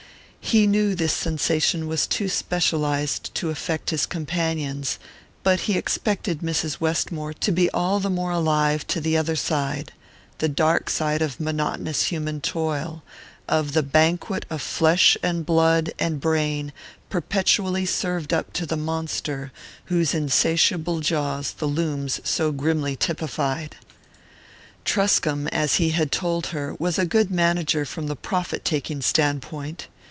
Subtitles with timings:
[0.43, 4.99] He knew this sensation was too specialized to affect his companions;
[5.43, 6.81] but he expected Mrs.
[6.81, 9.93] Westmore to be all the more alive to the other side
[10.39, 13.01] the dark side of monotonous human toil,
[13.47, 16.73] of the banquet of flesh and blood and brain
[17.09, 19.53] perpetually served up to the monster
[19.85, 23.77] whose insatiable jaws the looms so grimly typified.
[24.83, 29.87] Truscomb, as he had told her, was a good manager from the profit taking standpoint.